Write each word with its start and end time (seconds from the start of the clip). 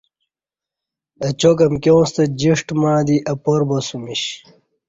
اچاک 1.27 1.57
امکیاں 1.67 2.03
ستہ 2.09 2.23
جیݜٹ 2.39 2.67
مع 2.81 2.95
دی 3.07 3.17
اپار 3.33 3.61
باسمیش 3.69 4.21